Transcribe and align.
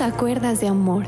Acuerdas 0.00 0.60
de 0.60 0.68
amor. 0.68 1.06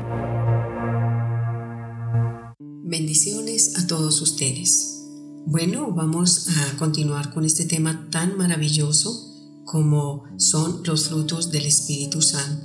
Bendiciones 2.83 3.77
a 3.77 3.87
todos 3.87 4.21
ustedes. 4.21 5.01
Bueno, 5.47 5.91
vamos 5.91 6.47
a 6.49 6.77
continuar 6.77 7.33
con 7.33 7.45
este 7.45 7.65
tema 7.65 8.07
tan 8.11 8.37
maravilloso 8.37 9.63
como 9.65 10.23
son 10.37 10.81
los 10.85 11.09
frutos 11.09 11.51
del 11.51 11.65
Espíritu 11.65 12.21
Santo. 12.21 12.63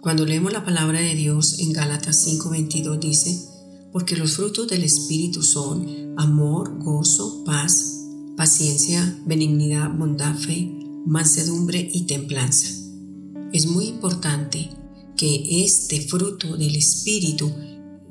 Cuando 0.00 0.24
leemos 0.24 0.52
la 0.52 0.64
palabra 0.64 1.00
de 1.00 1.14
Dios 1.14 1.58
en 1.60 1.72
Gálatas 1.72 2.26
5:22 2.26 2.98
dice, 2.98 3.48
porque 3.92 4.16
los 4.16 4.36
frutos 4.36 4.68
del 4.68 4.84
Espíritu 4.84 5.42
son 5.42 6.14
amor, 6.16 6.82
gozo, 6.82 7.44
paz, 7.44 8.06
paciencia, 8.36 9.20
benignidad, 9.26 9.90
bondad, 9.96 10.34
fe, 10.34 10.72
mansedumbre 11.06 11.88
y 11.92 12.06
templanza. 12.06 12.68
Es 13.52 13.66
muy 13.66 13.86
importante 13.86 14.70
que 15.18 15.64
este 15.64 16.00
fruto 16.00 16.56
del 16.56 16.76
Espíritu 16.76 17.52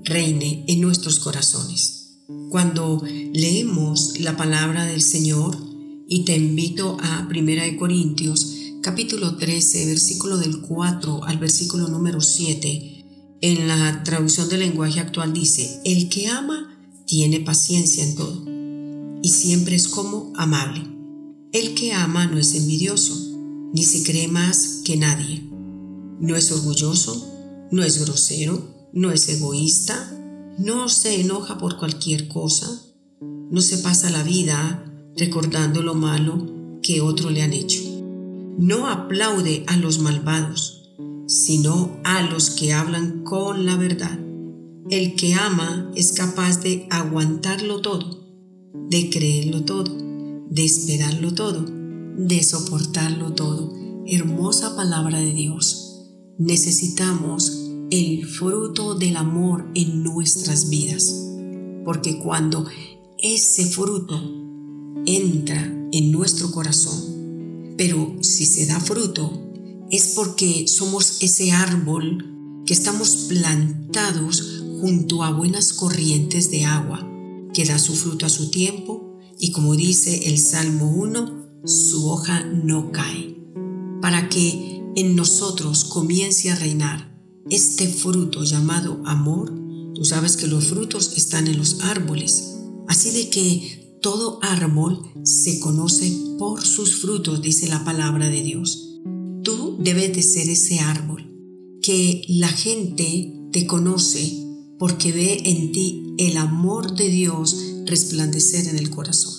reine 0.04 0.66
en 0.68 0.82
nuestros 0.82 1.20
corazones. 1.20 2.20
Cuando 2.52 3.02
leemos 3.34 4.20
la 4.20 4.38
palabra 4.38 4.86
del 4.86 5.02
Señor, 5.02 5.58
y 6.10 6.24
te 6.24 6.36
invito 6.36 6.98
a 7.02 7.28
1 7.30 7.78
Corintios 7.80 8.54
capítulo 8.82 9.38
13, 9.38 9.88
versículo 9.88 10.38
del 10.38 10.62
4 10.62 11.24
al 11.24 11.38
versículo 11.38 11.88
número 11.88 12.22
7, 12.22 13.06
en 13.42 13.68
la 13.68 14.04
traducción 14.04 14.50
del 14.50 14.60
lenguaje 14.60 15.00
actual 15.00 15.34
dice, 15.34 15.82
el 15.86 16.10
que 16.10 16.28
ama 16.28 16.78
tiene 17.06 17.40
paciencia 17.40 18.04
en 18.04 18.16
todo 18.16 18.46
y 19.22 19.30
siempre 19.30 19.76
es 19.76 19.88
como 19.88 20.34
amable. 20.36 20.84
El 21.54 21.74
que 21.74 21.94
ama 21.94 22.28
no 22.28 22.38
es 22.38 22.54
envidioso, 22.54 23.16
ni 23.74 23.84
se 23.84 24.04
cree 24.04 24.28
más 24.28 24.82
que 24.84 24.98
nadie. 24.98 25.57
No 26.20 26.36
es 26.36 26.52
orgulloso, 26.52 27.68
no 27.72 27.84
es 27.84 28.04
grosero, 28.04 28.90
no 28.94 29.12
es 29.12 29.30
egoísta, 29.30 30.12
no 30.58 30.90
se 30.90 31.22
enoja 31.22 31.58
por 31.58 31.78
cualquier 31.78 32.28
cosa, 32.28 32.68
no 33.22 33.62
se 33.62 33.78
pasa 33.78 34.10
la 34.10 34.24
vida 34.24 34.84
recordando 35.16 35.82
lo 35.82 35.94
malo 35.94 36.80
que 36.82 37.02
otro 37.02 37.30
le 37.30 37.42
han 37.42 37.54
hecho. 37.54 37.82
No 38.58 38.88
aplaude 38.88 39.64
a 39.68 39.78
los 39.78 40.00
malvados, 40.00 40.92
sino 41.28 42.00
a 42.04 42.24
los 42.24 42.50
que 42.50 42.74
hablan 42.74 43.24
con 43.24 43.66
la 43.66 43.76
verdad. 43.76 44.18
El 44.90 45.16
que 45.16 45.34
ama 45.34 45.92
es 45.96 46.14
capaz 46.14 46.62
de 46.62 46.88
aguantarlo 46.90 47.82
todo, 47.82 48.26
de 48.90 49.10
creerlo 49.10 49.64
todo, 49.64 49.96
de 50.50 50.66
esperarlo 50.66 51.34
todo, 51.34 51.66
de 52.18 52.42
soportarlo 52.42 53.34
todo. 53.34 53.74
Hermosa 54.08 54.76
palabra 54.76 55.20
de 55.20 55.34
Dios. 55.34 55.77
Necesitamos 56.40 57.72
el 57.90 58.28
fruto 58.28 58.94
del 58.94 59.18
amor 59.18 59.72
en 59.74 60.04
nuestras 60.04 60.70
vidas, 60.70 61.12
porque 61.84 62.20
cuando 62.20 62.68
ese 63.18 63.66
fruto 63.66 64.22
entra 65.08 65.74
en 65.92 66.12
nuestro 66.12 66.52
corazón, 66.52 67.74
pero 67.76 68.18
si 68.22 68.46
se 68.46 68.68
da 68.68 68.80
fruto, 68.80 69.32
es 69.90 70.14
porque 70.16 70.68
somos 70.68 71.24
ese 71.24 71.54
árbol 71.54 72.62
que 72.68 72.74
estamos 72.74 73.26
plantados 73.30 74.64
junto 74.80 75.24
a 75.24 75.32
buenas 75.32 75.74
corrientes 75.74 76.52
de 76.52 76.66
agua, 76.66 77.10
que 77.52 77.66
da 77.66 77.80
su 77.80 77.96
fruto 77.96 78.28
a 78.28 78.30
su 78.30 78.52
tiempo 78.52 79.18
y 79.40 79.52
como 79.52 79.76
dice 79.76 80.28
el 80.28 80.38
Salmo 80.38 80.92
1, 80.92 81.64
su 81.66 82.08
hoja 82.10 82.44
no 82.44 82.92
cae, 82.92 83.36
para 84.02 84.30
que 84.30 84.67
en 84.98 85.16
nosotros 85.16 85.84
comience 85.84 86.50
a 86.50 86.56
reinar 86.56 87.16
este 87.52 87.88
fruto 87.88 88.44
llamado 88.44 89.00
amor. 89.06 89.54
Tú 89.94 90.04
sabes 90.04 90.36
que 90.36 90.48
los 90.48 90.66
frutos 90.66 91.14
están 91.16 91.46
en 91.46 91.60
los 91.60 91.82
árboles, 91.82 92.56
así 92.88 93.12
de 93.12 93.30
que 93.30 94.00
todo 94.02 94.40
árbol 94.42 95.04
se 95.24 95.60
conoce 95.60 96.12
por 96.40 96.66
sus 96.66 97.00
frutos, 97.00 97.44
dice 97.44 97.68
la 97.68 97.86
palabra 97.86 98.28
de 98.28 98.42
Dios. 98.42 99.00
Tú 99.44 99.78
debes 99.80 100.16
de 100.16 100.24
ser 100.24 100.50
ese 100.50 100.80
árbol, 100.80 101.32
que 101.84 102.24
la 102.30 102.50
gente 102.50 103.36
te 103.52 103.68
conoce 103.68 104.48
porque 104.80 105.12
ve 105.12 105.44
en 105.46 105.74
ti 105.74 106.16
el 106.18 106.38
amor 106.38 106.96
de 106.96 107.08
Dios 107.08 107.56
resplandecer 107.86 108.68
en 108.68 108.80
el 108.80 108.90
corazón. 108.90 109.36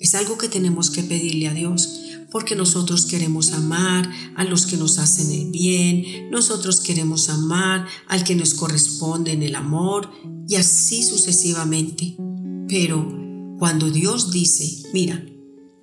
Es 0.00 0.14
algo 0.14 0.38
que 0.38 0.48
tenemos 0.48 0.90
que 0.90 1.02
pedirle 1.02 1.48
a 1.48 1.52
Dios, 1.52 1.97
porque 2.30 2.54
nosotros 2.54 3.06
queremos 3.06 3.52
amar 3.52 4.10
a 4.36 4.44
los 4.44 4.66
que 4.66 4.76
nos 4.76 4.98
hacen 4.98 5.30
el 5.32 5.50
bien, 5.50 6.30
nosotros 6.30 6.80
queremos 6.80 7.28
amar 7.28 7.86
al 8.06 8.24
que 8.24 8.34
nos 8.34 8.54
corresponde 8.54 9.32
en 9.32 9.42
el 9.42 9.54
amor 9.54 10.10
y 10.48 10.56
así 10.56 11.02
sucesivamente. 11.02 12.16
Pero 12.68 13.08
cuando 13.58 13.90
Dios 13.90 14.30
dice, 14.30 14.88
mira, 14.92 15.24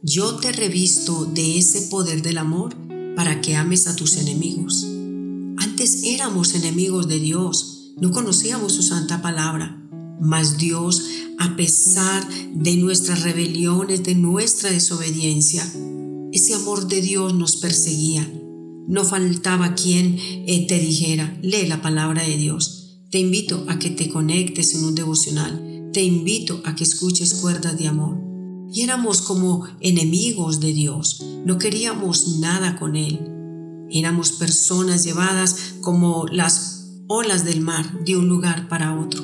yo 0.02 0.36
te 0.36 0.52
revisto 0.52 1.26
de 1.26 1.58
ese 1.58 1.82
poder 1.84 2.22
del 2.22 2.38
amor 2.38 2.76
para 3.16 3.42
que 3.42 3.56
ames 3.56 3.88
a 3.88 3.96
tus 3.96 4.18
enemigos. 4.18 4.86
Antes 5.58 6.04
éramos 6.04 6.54
enemigos 6.54 7.08
de 7.08 7.20
Dios, 7.20 7.94
no 7.98 8.12
conocíamos 8.12 8.74
su 8.74 8.84
santa 8.84 9.22
palabra, 9.22 9.82
mas 10.22 10.58
Dios, 10.58 11.04
a 11.40 11.56
pesar 11.56 12.28
de 12.54 12.76
nuestras 12.78 13.24
rebeliones, 13.24 14.04
de 14.04 14.16
nuestra 14.16 14.70
desobediencia, 14.70 15.66
ese 16.36 16.54
amor 16.54 16.88
de 16.88 17.02
Dios 17.02 17.34
nos 17.34 17.56
perseguía. 17.56 18.32
No 18.88 19.04
faltaba 19.04 19.74
quien 19.74 20.18
eh, 20.20 20.66
te 20.68 20.80
dijera, 20.80 21.38
lee 21.42 21.66
la 21.68 21.82
palabra 21.82 22.24
de 22.24 22.38
Dios. 22.38 23.00
Te 23.10 23.20
invito 23.20 23.66
a 23.68 23.80
que 23.80 23.90
te 23.90 24.10
conectes 24.10 24.76
en 24.76 24.86
un 24.86 24.96
devocional 24.96 25.76
te 25.96 26.04
invito 26.04 26.62
a 26.66 26.76
que 26.76 26.84
escuches 26.84 27.36
cuerdas 27.36 27.78
de 27.78 27.88
amor. 27.88 28.18
Y 28.70 28.82
éramos 28.82 29.22
como 29.22 29.64
enemigos 29.80 30.60
de 30.60 30.74
Dios, 30.74 31.24
no 31.46 31.58
queríamos 31.58 32.40
nada 32.40 32.78
con 32.78 32.98
Él. 32.98 33.18
Éramos 33.90 34.34
personas 34.34 35.06
llevadas 35.06 35.56
como 35.80 36.26
las 36.28 36.98
olas 37.08 37.46
del 37.46 37.62
mar 37.62 38.04
de 38.04 38.18
un 38.18 38.28
lugar 38.28 38.68
para 38.68 39.00
otro. 39.00 39.24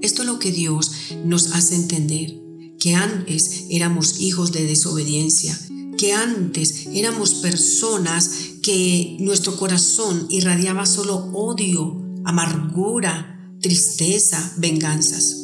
Esto 0.00 0.22
es 0.22 0.26
lo 0.26 0.38
que 0.38 0.52
Dios 0.52 0.92
nos 1.26 1.54
hace 1.54 1.74
entender, 1.74 2.34
que 2.80 2.94
antes 2.94 3.66
éramos 3.68 4.18
hijos 4.18 4.52
de 4.52 4.64
desobediencia, 4.64 5.54
que 5.96 6.12
antes 6.12 6.86
éramos 6.92 7.34
personas 7.34 8.30
que 8.62 9.16
nuestro 9.20 9.56
corazón 9.56 10.26
irradiaba 10.30 10.86
solo 10.86 11.16
odio, 11.32 12.02
amargura, 12.24 13.56
tristeza, 13.60 14.54
venganzas. 14.58 15.36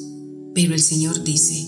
Pero 0.54 0.74
el 0.74 0.82
Señor 0.82 1.22
dice, 1.24 1.66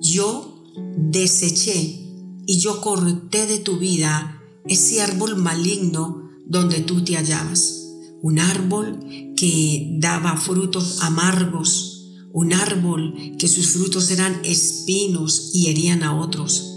yo 0.00 0.64
deseché 0.96 2.02
y 2.46 2.58
yo 2.60 2.80
corté 2.80 3.46
de 3.46 3.58
tu 3.58 3.78
vida 3.78 4.42
ese 4.66 5.00
árbol 5.00 5.36
maligno 5.36 6.30
donde 6.46 6.80
tú 6.80 7.04
te 7.04 7.16
hallabas. 7.16 7.82
Un 8.22 8.38
árbol 8.38 8.98
que 9.36 9.96
daba 9.98 10.36
frutos 10.36 10.98
amargos, 11.02 12.10
un 12.32 12.52
árbol 12.52 13.14
que 13.38 13.48
sus 13.48 13.68
frutos 13.68 14.10
eran 14.10 14.40
espinos 14.44 15.50
y 15.54 15.68
herían 15.68 16.02
a 16.02 16.18
otros. 16.18 16.75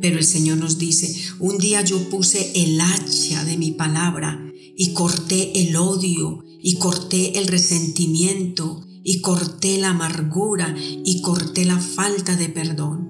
Pero 0.00 0.18
el 0.18 0.24
Señor 0.24 0.58
nos 0.58 0.78
dice, 0.78 1.14
un 1.38 1.58
día 1.58 1.82
yo 1.82 2.08
puse 2.08 2.52
el 2.54 2.80
hacha 2.80 3.44
de 3.44 3.56
mi 3.58 3.72
palabra 3.72 4.50
y 4.76 4.92
corté 4.92 5.62
el 5.62 5.76
odio 5.76 6.44
y 6.62 6.76
corté 6.76 7.38
el 7.38 7.46
resentimiento 7.46 8.86
y 9.04 9.20
corté 9.20 9.78
la 9.78 9.90
amargura 9.90 10.74
y 10.78 11.20
corté 11.20 11.64
la 11.64 11.78
falta 11.78 12.36
de 12.36 12.48
perdón 12.48 13.08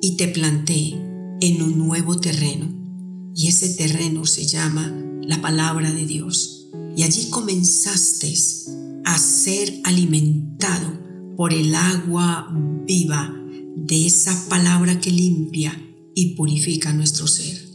y 0.00 0.16
te 0.16 0.28
planté 0.28 0.94
en 1.40 1.62
un 1.62 1.78
nuevo 1.78 2.18
terreno. 2.18 2.68
Y 3.34 3.48
ese 3.48 3.70
terreno 3.70 4.26
se 4.26 4.46
llama 4.46 4.92
la 5.22 5.40
palabra 5.40 5.92
de 5.92 6.06
Dios. 6.06 6.68
Y 6.96 7.04
allí 7.04 7.30
comenzaste 7.30 8.34
a 9.04 9.18
ser 9.18 9.80
alimentado 9.84 11.00
por 11.36 11.52
el 11.52 11.74
agua 11.74 12.48
viva 12.86 13.34
de 13.76 14.06
esa 14.06 14.48
palabra 14.48 15.00
que 15.00 15.10
limpia 15.10 15.80
y 16.14 16.34
purifica 16.34 16.92
nuestro 16.92 17.26
ser. 17.26 17.68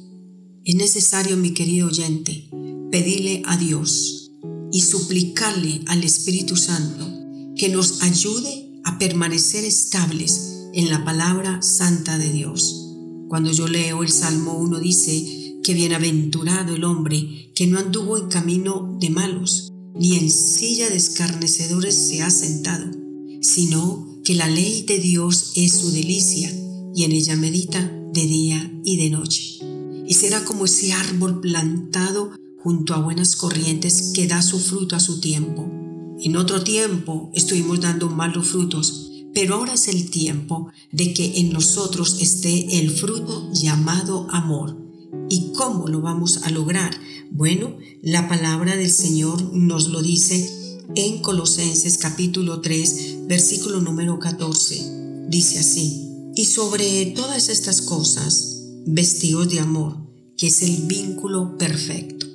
Es 0.64 0.76
necesario, 0.76 1.38
mi 1.38 1.54
querido 1.54 1.88
oyente, 1.88 2.50
pedirle 2.92 3.42
a 3.46 3.58
Dios 3.58 4.32
y 4.72 4.82
suplicarle 4.82 5.82
al 5.88 6.04
Espíritu 6.04 6.56
Santo 6.56 7.08
que 7.56 7.70
nos 7.70 8.02
ayude 8.02 8.82
a 8.84 8.98
permanecer 9.00 9.66
estables 9.66 10.58
en 10.74 10.90
la 10.90 11.04
palabra 11.04 11.62
santa 11.62 12.18
de 12.18 12.32
Dios. 12.32 12.84
Cuando 13.30 13.52
yo 13.52 13.68
leo 13.68 14.04
el 14.04 14.10
Salmo 14.10 14.58
1 14.58 14.80
dice 14.80 15.60
que 15.64 15.74
bienaventurado 15.74 16.76
el 16.76 16.84
hombre 16.84 17.52
que 17.56 17.68
no 17.68 17.80
anduvo 17.80 18.18
en 18.18 18.28
camino 18.28 18.98
de 19.02 19.10
malos, 19.10 19.72
ni 19.96 20.16
en 20.16 20.30
silla 20.30 20.90
de 20.90 20.98
escarnecedores 20.98 21.96
se 21.96 22.22
ha 22.22 22.30
sentado, 22.30 22.86
sino 23.42 24.22
que 24.24 24.36
la 24.36 24.48
ley 24.48 24.84
de 24.84 25.00
Dios 25.00 25.54
es 25.56 25.74
su 25.74 25.92
delicia 25.92 26.54
y 26.94 27.04
en 27.04 27.12
ella 27.12 27.36
medita 27.36 27.97
de 28.14 28.26
día 28.26 28.72
y 28.84 28.98
de 28.98 29.10
noche. 29.10 29.60
Y 30.06 30.14
será 30.14 30.44
como 30.46 30.66
ese 30.66 30.94
árbol 30.94 31.42
plantado 31.42 32.32
junto 32.58 32.94
a 32.94 33.02
buenas 33.02 33.36
corrientes 33.36 34.12
que 34.14 34.28
da 34.28 34.42
su 34.42 34.60
fruto 34.60 34.96
a 34.96 35.00
su 35.00 35.20
tiempo. 35.20 35.70
En 36.20 36.36
otro 36.36 36.64
tiempo 36.64 37.32
estuvimos 37.34 37.82
dando 37.82 38.10
malos 38.10 38.48
frutos, 38.48 39.12
pero 39.34 39.56
ahora 39.56 39.74
es 39.74 39.88
el 39.88 40.10
tiempo 40.10 40.72
de 40.92 41.14
que 41.14 41.40
en 41.40 41.54
nosotros 41.54 42.18
esté 42.20 42.80
el 42.80 42.90
fruto 42.90 43.52
llamado 43.54 44.28
amor. 44.32 44.78
¿Y 45.30 45.52
cómo 45.56 45.88
lo 45.88 46.02
vamos 46.02 46.38
a 46.44 46.50
lograr? 46.50 46.92
Bueno, 47.32 47.78
la 48.02 48.28
palabra 48.28 48.76
del 48.76 48.92
Señor 48.92 49.54
nos 49.54 49.90
lo 49.90 50.02
dice 50.02 50.50
en 50.96 51.22
Colosenses 51.22 51.98
capítulo 51.98 52.62
3, 52.62 53.28
versículo 53.28 53.82
número 53.82 54.20
14. 54.20 55.28
Dice 55.30 55.60
así, 55.60 56.07
y 56.38 56.46
sobre 56.46 57.08
todas 57.16 57.50
estas 57.50 57.82
cosas, 57.82 58.62
vestidos 58.86 59.50
de 59.50 59.60
amor, 59.60 59.98
que 60.38 60.48
es 60.48 60.62
el 60.62 60.84
vínculo 60.84 61.58
perfecto. 61.58 62.28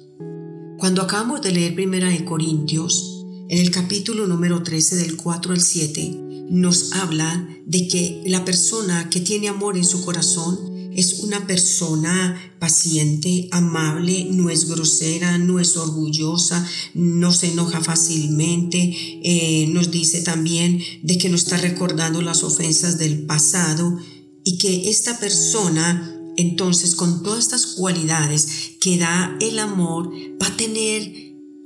Cuando 0.77 1.03
acabamos 1.03 1.41
de 1.41 1.53
leer 1.53 1.77
Primera 1.77 2.09
de 2.09 2.25
Corintios, 2.25 3.25
en 3.49 3.59
el 3.59 3.71
capítulo 3.71 4.27
número 4.27 4.65
13 4.65 4.97
del 4.97 5.17
4 5.17 5.53
al 5.53 5.61
7, 5.61 6.47
nos 6.51 6.93
habla 6.95 7.49
de 7.65 7.87
que 7.87 8.25
la 8.27 8.45
persona 8.45 9.09
que 9.09 9.21
tiene 9.21 9.49
amor 9.49 9.77
en 9.77 9.85
su 9.85 10.05
corazón 10.05 10.59
es 10.97 11.21
una 11.21 11.47
persona 11.47 12.39
paciente, 12.59 13.49
amable, 13.51 14.27
no 14.31 14.51
es 14.51 14.69
grosera, 14.69 15.39
no 15.39 15.61
es 15.61 15.77
orgullosa, 15.77 16.67
no 16.95 17.33
se 17.33 17.53
enoja 17.53 17.81
fácilmente. 17.81 18.79
Eh, 19.23 19.67
nos 19.69 19.91
dice 19.91 20.23
también 20.23 20.83
de 21.03 21.19
que 21.19 21.29
no 21.29 21.37
está 21.37 21.57
recordando 21.57 22.23
las 22.23 22.43
ofensas 22.43 22.99
del 22.99 23.27
pasado 23.27 23.99
y 24.45 24.59
que 24.59 24.91
esta 24.91 25.19
persona 25.19 26.09
entonces 26.37 26.95
con 26.95 27.23
todas 27.23 27.41
estas 27.41 27.67
cualidades 27.67 28.77
que 28.81 28.99
da 28.99 29.37
el 29.41 29.59
amor 29.59 30.11
va 30.43 30.47
a 30.47 30.57
tener 30.57 31.13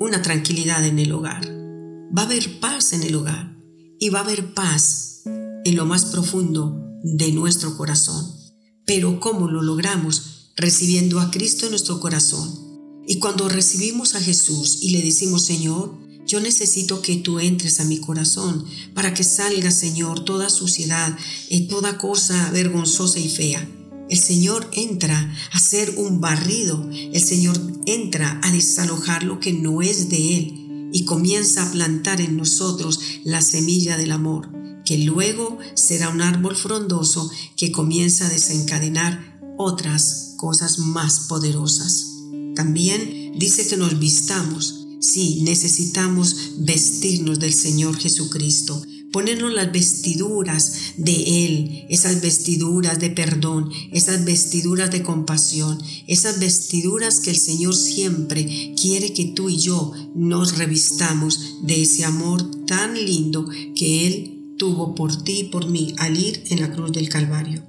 una 0.00 0.23
tranquilidad 0.23 0.84
en 0.84 0.99
el 0.99 1.12
hogar. 1.12 1.46
Va 2.17 2.23
a 2.23 2.26
haber 2.26 2.61
paz 2.61 2.93
en 2.93 3.02
el 3.02 3.14
hogar 3.14 3.56
y 3.99 4.11
va 4.11 4.20
a 4.20 4.23
haber 4.23 4.55
paz 4.55 5.23
en 5.25 5.76
lo 5.76 5.87
más 5.87 6.06
profundo 6.06 7.00
de 7.02 7.32
nuestro 7.32 7.76
corazón. 7.76 8.45
Pero 8.86 9.20
¿cómo 9.20 9.48
lo 9.48 9.62
logramos? 9.62 10.50
Recibiendo 10.56 11.20
a 11.20 11.30
Cristo 11.30 11.66
en 11.66 11.72
nuestro 11.72 12.00
corazón. 12.00 13.02
Y 13.06 13.18
cuando 13.18 13.48
recibimos 13.48 14.14
a 14.14 14.20
Jesús 14.20 14.78
y 14.80 14.90
le 14.90 15.02
decimos, 15.02 15.44
Señor, 15.44 15.94
yo 16.26 16.40
necesito 16.40 17.02
que 17.02 17.16
tú 17.16 17.38
entres 17.38 17.78
a 17.78 17.84
mi 17.84 17.98
corazón 17.98 18.64
para 18.94 19.14
que 19.14 19.22
salga, 19.22 19.70
Señor, 19.70 20.24
toda 20.24 20.48
suciedad, 20.48 21.16
y 21.48 21.58
eh, 21.58 21.66
toda 21.68 21.98
cosa 21.98 22.50
vergonzosa 22.50 23.20
y 23.20 23.28
fea. 23.28 23.68
El 24.08 24.18
Señor 24.18 24.68
entra 24.72 25.18
a 25.52 25.56
hacer 25.56 25.94
un 25.96 26.20
barrido. 26.20 26.88
El 26.92 27.20
Señor 27.20 27.60
entra 27.86 28.40
a 28.42 28.50
desalojar 28.50 29.24
lo 29.24 29.40
que 29.40 29.52
no 29.52 29.82
es 29.82 30.08
de 30.08 30.38
Él 30.38 30.90
y 30.92 31.04
comienza 31.04 31.62
a 31.62 31.72
plantar 31.72 32.20
en 32.20 32.36
nosotros 32.36 33.00
la 33.24 33.42
semilla 33.42 33.96
del 33.96 34.12
amor, 34.12 34.48
que 34.86 34.96
luego 34.98 35.58
será 35.74 36.08
un 36.08 36.22
árbol 36.22 36.56
frondoso 36.56 37.30
que 37.56 37.70
comienza 37.70 38.26
a 38.26 38.30
desencadenar 38.30 39.38
otras 39.58 40.34
cosas 40.38 40.78
más 40.78 41.20
poderosas. 41.28 42.06
También 42.54 43.34
dice 43.38 43.66
que 43.66 43.76
nos 43.76 43.98
vistamos. 43.98 44.86
Sí, 45.00 45.42
necesitamos 45.42 46.54
vestirnos 46.58 47.38
del 47.38 47.52
Señor 47.52 47.98
Jesucristo 47.98 48.82
ponernos 49.16 49.54
las 49.54 49.72
vestiduras 49.72 50.72
de 50.98 51.46
Él, 51.46 51.86
esas 51.88 52.20
vestiduras 52.20 52.98
de 52.98 53.08
perdón, 53.08 53.70
esas 53.90 54.26
vestiduras 54.26 54.90
de 54.90 55.02
compasión, 55.02 55.78
esas 56.06 56.38
vestiduras 56.38 57.20
que 57.20 57.30
el 57.30 57.38
Señor 57.38 57.74
siempre 57.74 58.74
quiere 58.78 59.14
que 59.14 59.24
tú 59.24 59.48
y 59.48 59.56
yo 59.56 59.92
nos 60.14 60.58
revistamos 60.58 61.62
de 61.62 61.80
ese 61.80 62.04
amor 62.04 62.66
tan 62.66 62.94
lindo 62.94 63.48
que 63.74 64.06
Él 64.06 64.35
tuvo 64.58 64.94
por 64.94 65.22
ti 65.22 65.40
y 65.40 65.44
por 65.44 65.68
mí 65.68 65.94
al 65.98 66.18
ir 66.18 66.44
en 66.50 66.60
la 66.60 66.72
cruz 66.72 66.92
del 66.92 67.08
Calvario. 67.08 67.62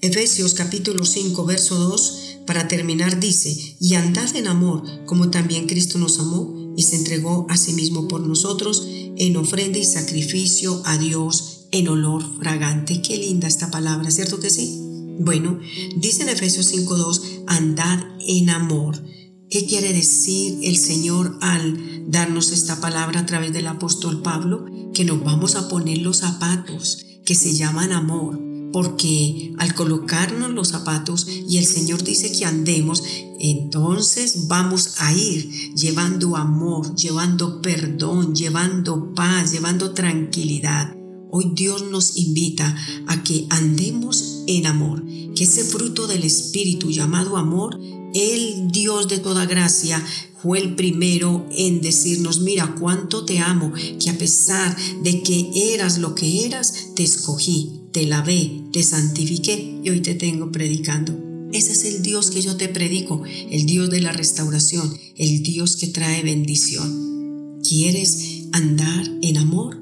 Efesios 0.00 0.54
capítulo 0.54 1.04
5, 1.04 1.44
verso 1.44 1.76
2, 1.76 2.38
para 2.46 2.68
terminar 2.68 3.18
dice, 3.18 3.76
y 3.80 3.94
andad 3.94 4.34
en 4.36 4.46
amor 4.46 4.84
como 5.06 5.30
también 5.30 5.66
Cristo 5.66 5.98
nos 5.98 6.20
amó 6.20 6.72
y 6.76 6.82
se 6.82 6.96
entregó 6.96 7.46
a 7.50 7.56
sí 7.56 7.72
mismo 7.72 8.06
por 8.06 8.20
nosotros 8.20 8.86
en 8.86 9.36
ofrenda 9.36 9.78
y 9.78 9.84
sacrificio 9.84 10.80
a 10.84 10.96
Dios 10.98 11.66
en 11.72 11.88
olor 11.88 12.22
fragante. 12.38 13.02
Qué 13.02 13.16
linda 13.16 13.48
esta 13.48 13.70
palabra, 13.70 14.10
¿cierto 14.10 14.38
que 14.38 14.50
sí? 14.50 14.80
Bueno, 15.18 15.58
dice 15.96 16.22
en 16.22 16.28
Efesios 16.28 16.72
5.2, 16.72 17.44
andad 17.48 18.04
en 18.20 18.50
amor. 18.50 19.02
¿Qué 19.50 19.64
quiere 19.64 19.94
decir 19.94 20.58
el 20.62 20.76
Señor 20.76 21.38
al 21.40 22.10
darnos 22.10 22.52
esta 22.52 22.80
palabra 22.80 23.20
a 23.20 23.26
través 23.26 23.52
del 23.52 23.66
apóstol 23.66 24.20
Pablo? 24.20 24.66
Que 24.92 25.06
nos 25.06 25.24
vamos 25.24 25.54
a 25.54 25.68
poner 25.68 25.98
los 25.98 26.18
zapatos 26.18 27.06
que 27.24 27.34
se 27.34 27.54
llaman 27.54 27.92
amor 27.92 28.48
porque 28.72 29.54
al 29.58 29.74
colocarnos 29.74 30.50
los 30.50 30.68
zapatos 30.68 31.26
y 31.26 31.56
el 31.56 31.64
Señor 31.64 32.04
dice 32.04 32.30
que 32.32 32.44
andemos, 32.44 33.02
entonces 33.40 34.48
vamos 34.48 34.96
a 34.98 35.14
ir 35.14 35.74
llevando 35.74 36.36
amor, 36.36 36.94
llevando 36.94 37.62
perdón, 37.62 38.34
llevando 38.34 39.14
paz, 39.14 39.52
llevando 39.52 39.92
tranquilidad. 39.92 40.94
Hoy 41.30 41.52
Dios 41.54 41.84
nos 41.90 42.16
invita 42.16 42.76
a 43.06 43.22
que 43.22 43.46
andemos 43.50 44.44
en 44.46 44.66
amor, 44.66 45.04
que 45.34 45.44
ese 45.44 45.64
fruto 45.64 46.06
del 46.06 46.24
Espíritu 46.24 46.90
llamado 46.90 47.36
amor, 47.36 47.78
el 48.14 48.70
Dios 48.70 49.08
de 49.08 49.18
toda 49.18 49.46
gracia, 49.46 50.04
fue 50.40 50.60
el 50.60 50.76
primero 50.76 51.46
en 51.50 51.80
decirnos, 51.80 52.40
mira 52.40 52.76
cuánto 52.78 53.24
te 53.24 53.40
amo, 53.40 53.72
que 53.72 54.10
a 54.10 54.18
pesar 54.18 54.76
de 55.02 55.22
que 55.22 55.74
eras 55.74 55.98
lo 55.98 56.14
que 56.14 56.46
eras, 56.46 56.94
te 56.94 57.02
escogí, 57.02 57.80
te 57.92 58.06
lavé, 58.06 58.62
te 58.72 58.82
santifiqué 58.82 59.80
y 59.82 59.90
hoy 59.90 60.00
te 60.00 60.14
tengo 60.14 60.52
predicando. 60.52 61.18
Ese 61.52 61.72
es 61.72 61.84
el 61.84 62.02
Dios 62.02 62.30
que 62.30 62.42
yo 62.42 62.56
te 62.56 62.68
predico, 62.68 63.22
el 63.50 63.66
Dios 63.66 63.90
de 63.90 64.00
la 64.00 64.12
restauración, 64.12 64.96
el 65.16 65.42
Dios 65.42 65.76
que 65.76 65.88
trae 65.88 66.22
bendición. 66.22 67.58
¿Quieres 67.66 68.44
andar 68.52 69.10
en 69.22 69.38
amor? 69.38 69.78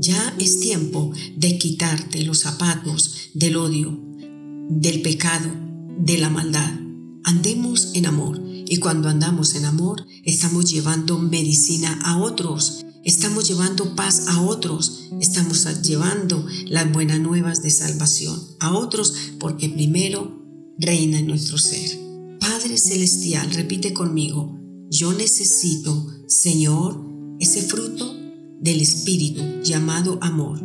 Ya 0.00 0.34
es 0.38 0.60
tiempo 0.60 1.12
de 1.36 1.56
quitarte 1.56 2.22
los 2.24 2.40
zapatos 2.40 3.30
del 3.32 3.56
odio, 3.56 3.98
del 4.68 5.00
pecado, 5.02 5.50
de 5.98 6.18
la 6.18 6.28
maldad. 6.28 6.83
Andemos 7.24 7.90
en 7.94 8.06
amor 8.06 8.40
y 8.44 8.78
cuando 8.78 9.08
andamos 9.08 9.54
en 9.54 9.64
amor 9.64 10.06
estamos 10.24 10.70
llevando 10.70 11.18
medicina 11.18 11.98
a 12.04 12.18
otros, 12.18 12.84
Estamos 13.04 13.46
llevando 13.46 13.94
paz 13.94 14.28
a 14.28 14.40
otros, 14.40 15.10
estamos 15.20 15.66
llevando 15.82 16.46
las 16.64 16.90
buenas 16.90 17.20
nuevas 17.20 17.62
de 17.62 17.68
salvación 17.68 18.40
a 18.60 18.74
otros 18.74 19.14
porque 19.38 19.68
primero 19.68 20.42
reina 20.78 21.18
en 21.18 21.26
nuestro 21.26 21.58
ser. 21.58 21.98
Padre 22.40 22.78
Celestial, 22.78 23.50
repite 23.52 23.92
conmigo, 23.92 24.58
yo 24.90 25.12
necesito, 25.12 26.06
Señor, 26.28 26.98
ese 27.40 27.60
fruto 27.60 28.10
del 28.58 28.80
Espíritu 28.80 29.42
llamado 29.62 30.18
amor, 30.22 30.64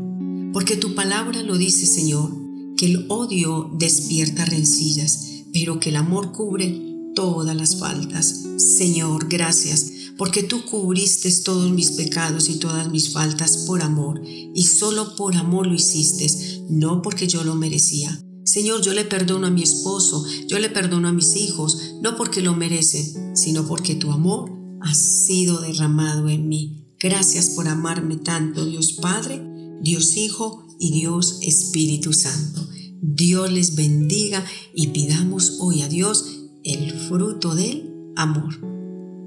porque 0.54 0.78
tu 0.78 0.96
palabra 0.96 1.44
lo 1.44 1.58
dice, 1.58 1.86
Señor, 1.86 2.32
que 2.78 2.86
el 2.86 3.06
odio 3.10 3.70
despierta 3.78 4.46
rencillas, 4.46 5.28
pero 5.54 5.80
que 5.80 5.90
el 5.90 5.96
amor 5.96 6.32
cubre 6.32 6.82
todas 7.16 7.56
las 7.56 7.78
faltas. 7.78 8.46
Señor, 8.58 9.28
gracias 9.30 9.92
porque 10.20 10.44
tú 10.44 10.66
cubriste 10.66 11.32
todos 11.32 11.72
mis 11.72 11.92
pecados 11.92 12.50
y 12.50 12.56
todas 12.56 12.92
mis 12.92 13.14
faltas 13.14 13.64
por 13.66 13.82
amor, 13.82 14.22
y 14.28 14.64
solo 14.64 15.16
por 15.16 15.38
amor 15.38 15.66
lo 15.66 15.74
hiciste, 15.74 16.28
no 16.70 17.02
porque 17.02 17.26
yo 17.26 17.46
lo 17.46 17.56
merecía. 17.56 18.22
Señor, 18.44 18.82
yo 18.82 18.94
le 18.94 19.06
perdono 19.06 19.48
a 19.48 19.50
mi 19.50 19.64
esposo, 19.64 20.26
yo 20.46 20.60
le 20.60 20.70
perdono 20.70 21.08
a 21.08 21.14
mis 21.14 21.38
hijos, 21.38 21.94
no 22.02 22.18
porque 22.18 22.42
lo 22.42 22.54
merecen, 22.54 23.38
sino 23.38 23.66
porque 23.66 23.96
tu 23.96 24.12
amor 24.12 24.52
ha 24.82 24.94
sido 24.94 25.62
derramado 25.62 26.28
en 26.28 26.50
mí. 26.50 26.86
Gracias 27.00 27.52
por 27.52 27.70
amarme 27.70 28.18
tanto, 28.18 28.66
Dios 28.66 28.94
Padre, 28.94 29.42
Dios 29.82 30.18
Hijo 30.18 30.68
y 30.80 30.92
Dios 30.92 31.38
Espíritu 31.42 32.12
Santo. 32.12 32.68
Dios 33.02 33.50
les 33.52 33.78
bendiga 33.78 34.44
y 34.74 34.88
pidamos 34.88 35.60
hoy 35.62 35.84
a 35.84 35.88
Dios 35.88 36.50
el 36.66 36.92
fruto 36.92 37.56
del 37.56 38.12
amor. 38.18 38.60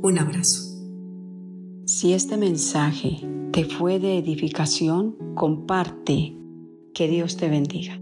Un 0.03 0.19
abrazo. 0.19 0.63
Si 1.87 2.13
este 2.13 2.37
mensaje 2.37 3.27
te 3.51 3.65
fue 3.65 3.99
de 3.99 4.19
edificación, 4.19 5.17
comparte. 5.35 6.37
Que 6.93 7.09
Dios 7.09 7.39
te 7.39 7.49
bendiga. 7.49 8.02